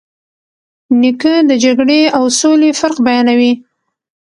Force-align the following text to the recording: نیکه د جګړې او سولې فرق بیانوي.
نیکه 1.01 1.33
د 1.49 1.51
جګړې 1.63 2.01
او 2.17 2.23
سولې 2.39 2.69
فرق 2.79 2.97
بیانوي. 3.07 3.53